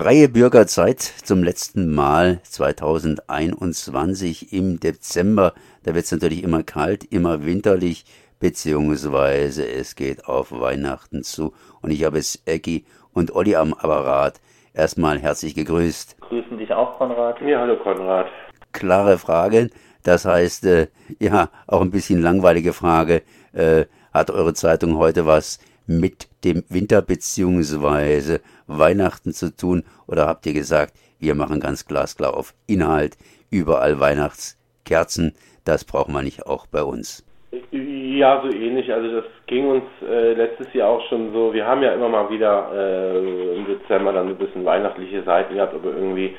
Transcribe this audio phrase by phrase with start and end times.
[0.00, 5.54] Freie Bürgerzeit zum letzten Mal 2021 im Dezember.
[5.82, 8.04] Da wird es natürlich immer kalt, immer winterlich,
[8.38, 11.52] beziehungsweise es geht auf Weihnachten zu.
[11.82, 14.40] Und ich habe es Ecki und Olli am Apparat.
[14.72, 16.20] Erstmal herzlich gegrüßt.
[16.20, 17.40] Grüßen dich auch, Konrad.
[17.40, 18.28] Ja, hallo Konrad.
[18.70, 19.68] Klare Frage.
[20.04, 20.86] Das heißt, äh,
[21.18, 23.22] ja, auch ein bisschen langweilige Frage.
[23.52, 25.58] Äh, hat eure Zeitung heute was
[25.88, 29.84] mit dem Winter beziehungsweise Weihnachten zu tun?
[30.06, 33.16] Oder habt ihr gesagt, wir machen ganz glasklar auf Inhalt,
[33.50, 37.24] überall Weihnachtskerzen, das braucht man nicht auch bei uns?
[37.70, 38.92] Ja, so ähnlich.
[38.92, 41.52] Also das ging uns äh, letztes Jahr auch schon so.
[41.52, 45.74] Wir haben ja immer mal wieder äh, im Dezember dann ein bisschen weihnachtliche Seiten gehabt,
[45.74, 46.36] aber irgendwie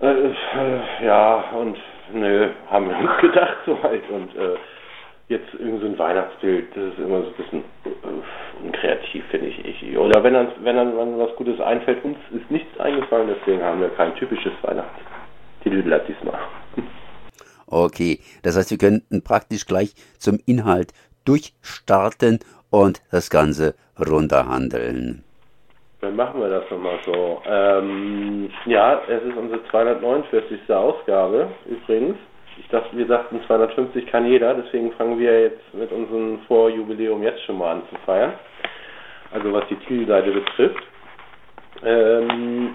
[0.00, 0.30] äh,
[1.04, 1.76] ja und
[2.12, 4.56] nö, haben wir uns gedacht so halt und äh,
[5.32, 9.96] jetzt irgendwie so ein Weihnachtsbild, das ist immer so ein bisschen äh, unkreativ, finde ich.
[9.96, 13.80] Oder wenn dann, wenn dann wenn was Gutes einfällt, uns ist nichts eingefallen, deswegen haben
[13.80, 16.38] wir kein typisches Weihnachtstitelblatt diesmal.
[17.74, 20.92] Okay, das heißt, wir könnten praktisch gleich zum Inhalt
[21.24, 25.24] durchstarten und das Ganze runterhandeln.
[26.02, 27.40] Dann machen wir das nochmal so.
[27.46, 30.68] Ähm, ja, es ist unsere 249.
[30.68, 32.18] Ausgabe übrigens
[32.62, 37.42] ich dachte, wir sagten 250 kann jeder, deswegen fangen wir jetzt mit unserem Vorjubiläum jetzt
[37.44, 38.32] schon mal an zu feiern.
[39.32, 40.82] Also was die Titelseite betrifft.
[41.84, 42.74] Ähm,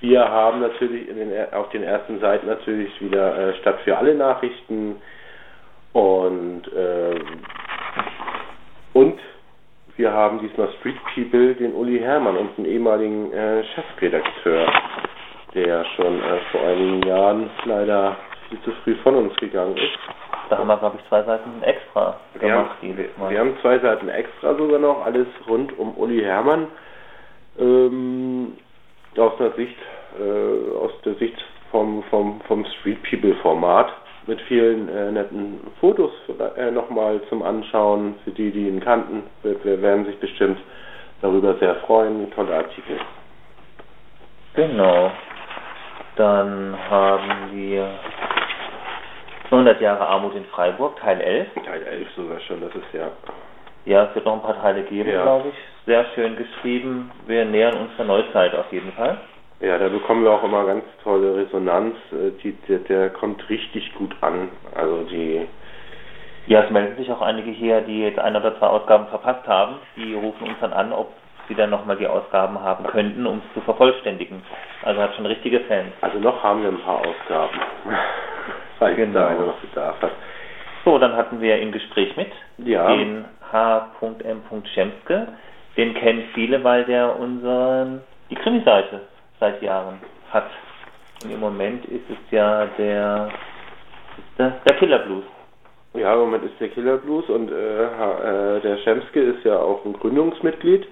[0.00, 4.96] wir haben natürlich den, auf den ersten Seiten natürlich wieder äh, Stadt für alle Nachrichten
[5.92, 7.22] und ähm,
[8.92, 9.18] und
[9.96, 14.66] wir haben diesmal Street People den Uli Hermann, unseren ehemaligen äh, Chefredakteur,
[15.54, 18.16] der schon äh, vor einigen Jahren leider
[18.48, 19.98] viel zu früh von uns gegangen ist.
[20.48, 22.76] Da haben wir, glaube ich, zwei Seiten extra wir gemacht.
[22.82, 26.68] Haben, wir, wir, haben zwei Seiten extra sogar noch, alles rund um Uli Hermann.
[27.58, 28.52] Ähm,
[29.16, 29.76] aus der Sicht,
[30.20, 31.36] äh, aus der Sicht
[31.70, 33.92] vom, vom, vom Street People Format
[34.26, 36.12] mit vielen äh, netten Fotos
[36.56, 38.16] äh, nochmal zum Anschauen.
[38.24, 40.58] Für die, die ihn kannten, wir, wir werden sich bestimmt
[41.22, 42.30] darüber sehr freuen.
[42.32, 42.98] Tolle Artikel.
[44.54, 45.10] Genau.
[46.16, 47.90] Dann haben wir
[49.50, 51.48] 100 Jahre Armut in Freiburg, Teil 11.
[51.64, 53.08] Teil 11 sogar schon, das ist ja.
[53.84, 55.22] Ja, es wird noch ein paar Teile geben, ja.
[55.22, 55.54] glaube ich.
[55.86, 57.12] Sehr schön geschrieben.
[57.26, 59.18] Wir nähern uns der Neuzeit auf jeden Fall.
[59.60, 61.94] Ja, da bekommen wir auch immer ganz tolle Resonanz.
[62.12, 64.48] Äh, die, der, der kommt richtig gut an.
[64.74, 65.46] Also die.
[66.48, 69.76] Ja, es melden sich auch einige hier, die jetzt ein oder zwei Ausgaben verpasst haben.
[69.96, 71.12] Die rufen uns dann an, ob
[71.48, 74.42] sie dann nochmal die Ausgaben haben könnten, um es zu vervollständigen.
[74.82, 75.92] Also hat schon richtige Fans.
[76.00, 77.60] Also noch haben wir ein paar Ausgaben.
[78.78, 79.20] Falls genau.
[79.20, 80.12] da einer noch Bedarf hat.
[80.84, 82.94] So, dann hatten wir im Gespräch mit ja.
[82.94, 84.42] den H.M.
[84.74, 85.28] Schemske.
[85.76, 89.02] Den kennen viele, weil der unseren die Krimiseite
[89.40, 89.98] seit Jahren
[90.32, 90.50] hat.
[91.22, 93.28] Und im Moment ist es ja der,
[94.38, 95.24] der, der Killer Blues.
[95.94, 99.84] Ja, im Moment ist der Killer Blues und äh, äh, der Schemske ist ja auch
[99.84, 100.86] ein Gründungsmitglied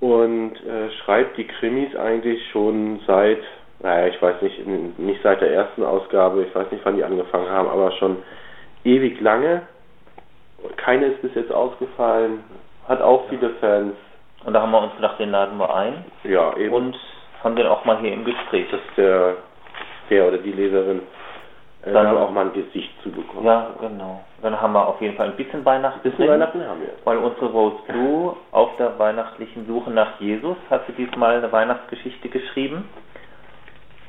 [0.00, 3.40] und äh, schreibt die Krimis eigentlich schon seit,
[3.80, 7.48] naja, ich weiß nicht, nicht seit der ersten Ausgabe, ich weiß nicht, wann die angefangen
[7.48, 8.18] haben, aber schon
[8.84, 9.62] ewig lange.
[10.76, 12.42] Keine ist bis jetzt ausgefallen,
[12.88, 13.94] hat auch viele Fans.
[14.44, 16.04] Und da haben wir uns gedacht, den laden wir ein.
[16.24, 16.74] Ja, eben.
[16.74, 16.96] Und
[17.42, 18.66] haben den auch mal hier im Gespräch.
[18.70, 19.36] Das ist der,
[20.10, 21.02] der oder die Leserin
[21.84, 23.46] äh, dann auch mal ein Gesicht zu bekommen.
[23.46, 24.20] Ja, genau.
[24.42, 26.00] Dann haben wir auf jeden Fall ein bisschen Weihnachten.
[26.00, 26.90] Ein bisschen Weihnachten haben wir.
[27.04, 32.28] Weil unsere Rose Blue auf der weihnachtlichen Suche nach Jesus hat sie diesmal eine Weihnachtsgeschichte
[32.28, 32.88] geschrieben.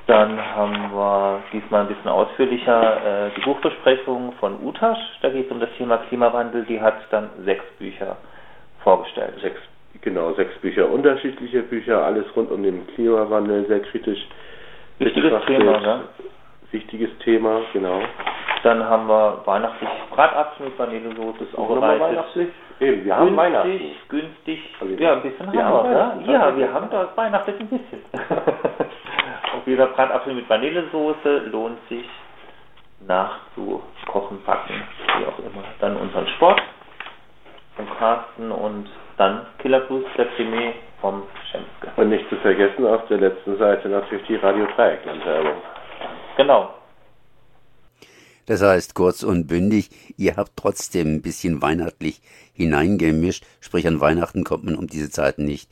[0.09, 4.97] Dann haben wir diesmal ein bisschen ausführlicher äh, die Buchbesprechung von Utasch.
[5.21, 6.65] Da geht es um das Thema Klimawandel.
[6.65, 8.17] Die hat dann sechs Bücher
[8.83, 9.35] vorgestellt.
[9.39, 9.59] Sechs,
[10.01, 14.27] genau, sechs Bücher, unterschiedliche Bücher, alles rund um den Klimawandel, sehr kritisch.
[14.97, 16.01] Wichtiges Thema, ne?
[16.71, 18.01] wichtiges Thema, genau.
[18.63, 21.43] Dann haben wir weihnachtlich Bratapfel mit Vanillesoße.
[21.43, 22.49] Ist auch nochmal weihnachtlich?
[22.79, 23.79] Eben, wir haben Weihnachten.
[24.07, 26.33] Günstig, also ja, ein bisschen wir haben wir, ne?
[26.33, 28.01] Ja, wir haben da weihnachtlich ein bisschen.
[29.69, 32.09] Auf jeden Fall Bratapfel mit Vanillesoße lohnt sich
[33.05, 34.81] nachzukochen, backen,
[35.19, 35.63] wie auch immer.
[35.79, 36.59] Dann unseren Sport
[37.75, 41.21] vom Carsten und dann Killerfuß, der Krimi vom
[41.51, 42.01] Schemske.
[42.01, 45.61] Und nicht zu vergessen auf der letzten Seite natürlich die Radio Dreieckland-Werbung.
[46.37, 46.73] Genau.
[48.47, 52.21] Das heißt, kurz und bündig, ihr habt trotzdem ein bisschen weihnachtlich
[52.55, 55.69] hineingemischt, sprich an Weihnachten kommt man um diese Zeiten nicht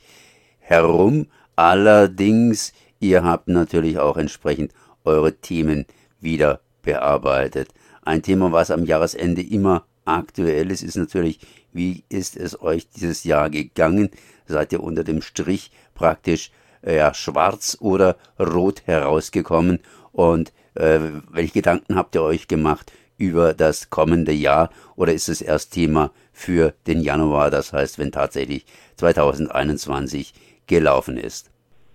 [0.60, 1.26] herum.
[1.56, 4.72] Allerdings, ihr habt natürlich auch entsprechend
[5.04, 5.86] eure Themen
[6.20, 7.68] wieder bearbeitet.
[8.02, 11.40] Ein Thema, was am Jahresende immer aktuell ist, ist natürlich,
[11.72, 14.10] wie ist es euch dieses Jahr gegangen?
[14.46, 16.50] Seid ihr unter dem Strich praktisch
[16.82, 19.80] ja, schwarz oder rot herausgekommen
[20.12, 21.00] und äh,
[21.30, 26.12] welche Gedanken habt ihr euch gemacht über das kommende Jahr oder ist es erst Thema
[26.32, 28.64] für den Januar, das heißt, wenn tatsächlich
[28.96, 30.32] 2021
[30.66, 31.50] gelaufen ist?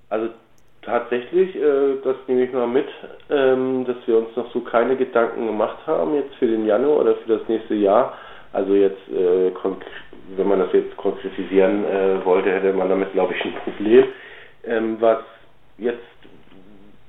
[0.10, 0.30] Also
[0.86, 2.88] tatsächlich, äh, das nehme ich mal mit,
[3.30, 7.16] ähm, dass wir uns noch so keine Gedanken gemacht haben jetzt für den Januar oder
[7.16, 8.18] für das nächste Jahr.
[8.52, 9.52] Also jetzt, äh,
[10.38, 14.06] wenn man das jetzt konkretisieren äh, wollte, hätte man damit, glaube ich, ein Problem.
[14.66, 15.20] Ähm, was
[15.78, 16.00] jetzt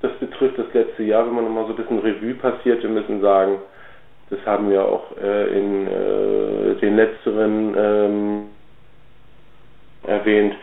[0.01, 3.21] das betrifft, das letzte Jahr, wenn man nochmal so ein bisschen Revue passiert, wir müssen
[3.21, 3.59] sagen,
[4.29, 8.43] das haben wir auch äh, in äh, den letzteren ähm,
[10.03, 10.55] erwähnt,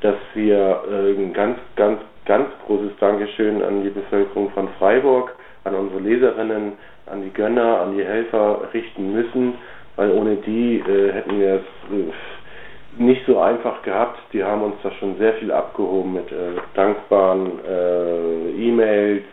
[0.00, 5.34] dass wir äh, ein ganz, ganz, ganz großes Dankeschön an die Bevölkerung von Freiburg,
[5.64, 6.74] an unsere Leserinnen,
[7.06, 9.54] an die Gönner, an die Helfer richten müssen,
[9.96, 14.18] weil ohne die äh, hätten wir es äh, nicht so einfach gehabt.
[14.32, 19.24] Die haben uns da schon sehr viel abgehoben mit äh, dankbaren äh, E-Mails,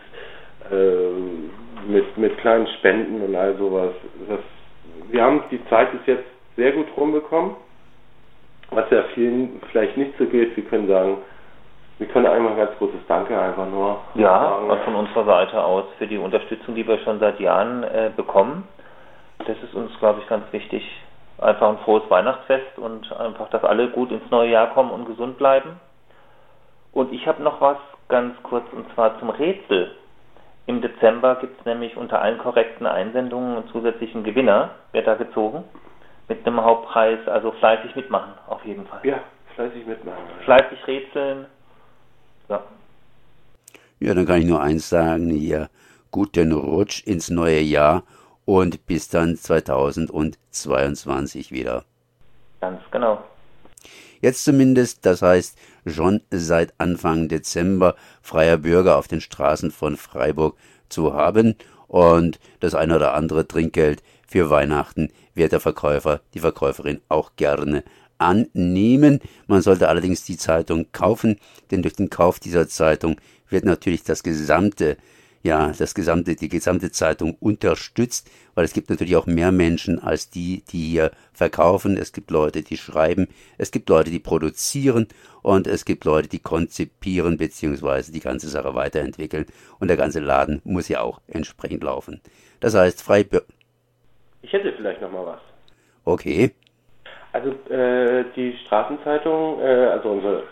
[1.86, 3.92] mit, mit kleinen Spenden und all sowas.
[4.28, 4.40] Das,
[5.12, 6.24] wir haben die Zeit bis jetzt
[6.56, 7.54] sehr gut rumbekommen
[8.70, 11.18] was ja vielen vielleicht nicht so geht, wir können sagen,
[11.98, 14.82] wir können einmal ein ganz großes Danke einfach nur ja, sagen.
[14.84, 18.68] von unserer Seite aus für die Unterstützung, die wir schon seit Jahren äh, bekommen.
[19.46, 20.82] Das ist uns, glaube ich, ganz wichtig.
[21.38, 25.38] Einfach ein frohes Weihnachtsfest und einfach, dass alle gut ins neue Jahr kommen und gesund
[25.38, 25.80] bleiben.
[26.92, 27.76] Und ich habe noch was
[28.08, 29.94] ganz kurz und zwar zum Rätsel.
[30.66, 34.70] Im Dezember gibt es nämlich unter allen korrekten Einsendungen einen zusätzlichen Gewinner.
[34.92, 35.64] Wird da gezogen?
[36.28, 39.00] mit einem Hauptpreis, also fleißig mitmachen, auf jeden Fall.
[39.04, 39.20] Ja,
[39.54, 40.18] fleißig mitmachen.
[40.44, 41.46] Fleißig rätseln.
[42.48, 42.62] Ja.
[43.98, 45.70] Ja, dann kann ich nur eins sagen, hier,
[46.10, 48.04] guten Rutsch ins neue Jahr
[48.44, 51.84] und bis dann 2022 wieder.
[52.60, 53.24] Ganz genau.
[54.20, 60.56] Jetzt zumindest, das heißt schon seit Anfang Dezember freier Bürger auf den Straßen von Freiburg
[60.88, 61.54] zu haben
[61.86, 67.84] und das eine oder andere Trinkgeld für Weihnachten wird der Verkäufer, die Verkäuferin auch gerne
[68.18, 69.20] annehmen.
[69.46, 71.38] Man sollte allerdings die Zeitung kaufen,
[71.70, 74.96] denn durch den Kauf dieser Zeitung wird natürlich das gesamte
[75.46, 80.28] ja, das gesamte, die gesamte Zeitung unterstützt, weil es gibt natürlich auch mehr Menschen als
[80.28, 81.96] die, die hier verkaufen.
[81.96, 85.06] Es gibt Leute, die schreiben, es gibt Leute, die produzieren
[85.42, 88.10] und es gibt Leute, die konzipieren bzw.
[88.10, 89.46] die ganze Sache weiterentwickeln
[89.78, 92.20] und der ganze Laden muss ja auch entsprechend laufen.
[92.58, 93.24] Das heißt, frei
[94.42, 95.40] ich hätte vielleicht noch mal was.
[96.04, 96.52] Okay.
[97.36, 100.42] Also äh, die Straßenzeitung, äh, also unsere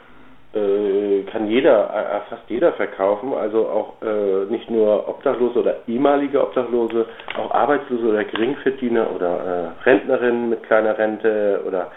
[0.53, 6.43] äh, kann jeder, äh, fast jeder verkaufen, also auch äh, nicht nur Obdachlose oder ehemalige
[6.43, 7.07] Obdachlose,
[7.39, 11.91] auch Arbeitslose oder Geringverdiener oder Rentnerinnen mit kleiner Rente oder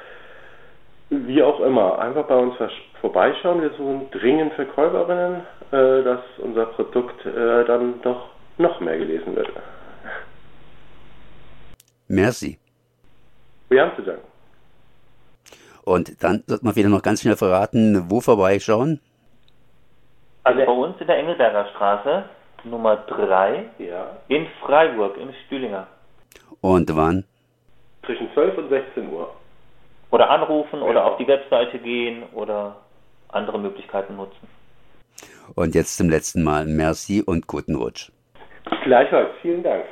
[1.09, 1.99] wie auch immer.
[1.99, 2.55] Einfach bei uns
[3.01, 3.61] vorbeischauen.
[3.61, 5.41] Wir suchen dringend Verkäuferinnen,
[5.71, 9.49] dass unser Produkt dann doch noch mehr gelesen wird.
[12.09, 12.57] Merci.
[13.69, 14.26] Wir haben zu danken.
[15.87, 18.99] Und dann sollte man wieder noch ganz schnell verraten, wo vorbeischauen?
[20.43, 22.25] Also bei uns in der Engelberger Straße,
[22.65, 24.17] Nummer 3, ja.
[24.27, 25.87] in Freiburg, im Stühlinger.
[26.59, 27.23] Und wann?
[28.05, 29.33] Zwischen 12 und 16 Uhr.
[30.11, 30.85] Oder anrufen ja.
[30.85, 32.75] oder auf die Webseite gehen oder
[33.29, 34.45] andere Möglichkeiten nutzen.
[35.55, 38.11] Und jetzt zum letzten Mal merci und guten Rutsch.
[38.83, 39.85] Gleichfalls, vielen Dank.